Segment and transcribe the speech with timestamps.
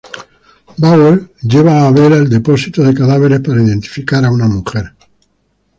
[0.79, 4.95] Bauer lleva a Abel al depósito de cadáveres para identificar a una mujer.